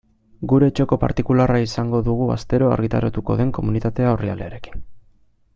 Gure 0.53 0.69
txoko 0.79 0.97
partikularra 1.03 1.59
izango 1.65 2.01
dugu 2.09 2.31
astero 2.37 2.73
argitaratuko 2.79 3.39
den 3.43 3.55
Komunitatea 3.59 4.19
orrialdearekin. 4.19 4.87